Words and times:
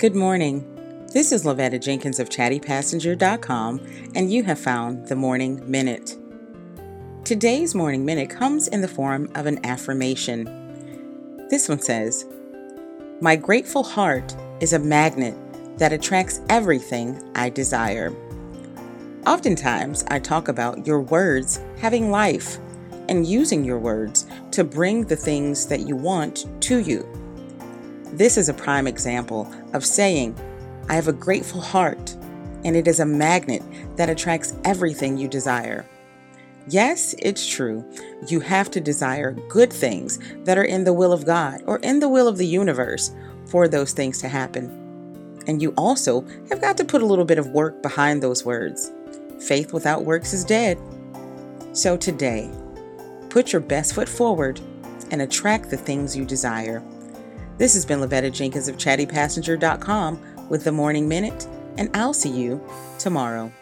Good 0.00 0.16
morning. 0.16 0.64
This 1.12 1.30
is 1.30 1.44
Lavetta 1.44 1.78
Jenkins 1.78 2.18
of 2.18 2.30
ChattyPassenger.com, 2.30 3.80
and 4.14 4.32
you 4.32 4.42
have 4.44 4.58
found 4.58 5.06
the 5.08 5.14
Morning 5.14 5.60
Minute. 5.70 6.16
Today's 7.22 7.74
Morning 7.74 8.06
Minute 8.06 8.30
comes 8.30 8.66
in 8.68 8.80
the 8.80 8.88
form 8.88 9.30
of 9.34 9.44
an 9.44 9.62
affirmation. 9.62 11.46
This 11.50 11.68
one 11.68 11.80
says, 11.80 12.24
My 13.20 13.36
grateful 13.36 13.82
heart 13.82 14.34
is 14.60 14.72
a 14.72 14.78
magnet 14.78 15.36
that 15.76 15.92
attracts 15.92 16.40
everything 16.48 17.22
I 17.34 17.50
desire. 17.50 18.16
Oftentimes, 19.26 20.02
I 20.08 20.18
talk 20.18 20.48
about 20.48 20.86
your 20.86 21.02
words 21.02 21.60
having 21.78 22.10
life 22.10 22.56
and 23.10 23.26
using 23.26 23.64
your 23.64 23.78
words 23.78 24.24
to 24.52 24.64
bring 24.64 25.04
the 25.04 25.16
things 25.16 25.66
that 25.66 25.80
you 25.80 25.94
want 25.94 26.46
to 26.62 26.78
you. 26.78 27.19
This 28.12 28.36
is 28.36 28.48
a 28.48 28.54
prime 28.54 28.86
example 28.86 29.52
of 29.72 29.86
saying, 29.86 30.34
I 30.88 30.94
have 30.94 31.08
a 31.08 31.12
grateful 31.12 31.60
heart, 31.60 32.16
and 32.64 32.74
it 32.74 32.88
is 32.88 32.98
a 32.98 33.06
magnet 33.06 33.62
that 33.96 34.10
attracts 34.10 34.54
everything 34.64 35.16
you 35.16 35.28
desire. 35.28 35.86
Yes, 36.68 37.14
it's 37.20 37.46
true. 37.46 37.84
You 38.26 38.40
have 38.40 38.70
to 38.72 38.80
desire 38.80 39.32
good 39.48 39.72
things 39.72 40.18
that 40.44 40.58
are 40.58 40.64
in 40.64 40.84
the 40.84 40.92
will 40.92 41.12
of 41.12 41.24
God 41.24 41.62
or 41.66 41.78
in 41.78 42.00
the 42.00 42.08
will 42.08 42.28
of 42.28 42.36
the 42.36 42.46
universe 42.46 43.12
for 43.46 43.68
those 43.68 43.92
things 43.92 44.18
to 44.18 44.28
happen. 44.28 44.76
And 45.46 45.62
you 45.62 45.72
also 45.76 46.22
have 46.48 46.60
got 46.60 46.76
to 46.78 46.84
put 46.84 47.02
a 47.02 47.06
little 47.06 47.24
bit 47.24 47.38
of 47.38 47.48
work 47.48 47.82
behind 47.82 48.22
those 48.22 48.44
words. 48.44 48.92
Faith 49.40 49.72
without 49.72 50.04
works 50.04 50.32
is 50.32 50.44
dead. 50.44 50.78
So 51.72 51.96
today, 51.96 52.50
put 53.30 53.52
your 53.52 53.60
best 53.60 53.94
foot 53.94 54.08
forward 54.08 54.60
and 55.10 55.22
attract 55.22 55.70
the 55.70 55.76
things 55.76 56.16
you 56.16 56.24
desire. 56.24 56.82
This 57.60 57.74
has 57.74 57.84
been 57.84 58.00
Lavetta 58.00 58.32
Jenkins 58.32 58.68
of 58.68 58.78
ChattyPassenger.com 58.78 60.48
with 60.48 60.64
the 60.64 60.72
Morning 60.72 61.06
Minute, 61.06 61.46
and 61.76 61.90
I'll 61.92 62.14
see 62.14 62.30
you 62.30 62.58
tomorrow. 62.98 63.52